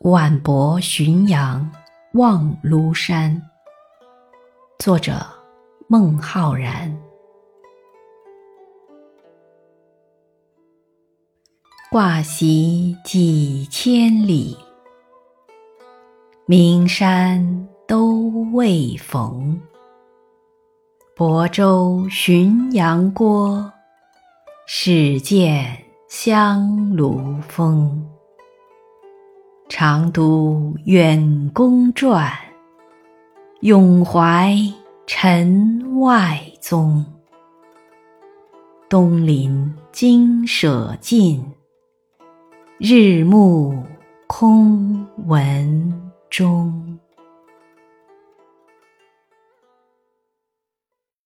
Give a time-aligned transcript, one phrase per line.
[0.00, 1.68] 晚泊浔阳
[2.12, 3.42] 望庐山。
[4.78, 5.26] 作者：
[5.88, 6.94] 孟浩然。
[11.90, 14.54] 挂席几千里，
[16.44, 19.58] 名山都未逢。
[21.16, 23.72] 泊舟浔阳郭，
[24.66, 28.15] 始见香炉峰。
[29.68, 32.32] 长读远公传，
[33.60, 34.56] 永怀
[35.06, 37.04] 陈外宗。
[38.88, 41.44] 东临金舍尽，
[42.78, 43.76] 日暮
[44.28, 46.75] 空闻钟。